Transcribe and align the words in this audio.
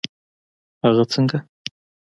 هغه 0.83 1.03
څنګه؟ 1.11 1.37